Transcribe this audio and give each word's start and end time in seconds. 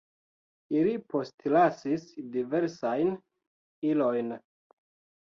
Ili 0.79 0.93
postlasis 1.15 2.09
diversajn 2.39 3.15
ilojn. 3.93 4.37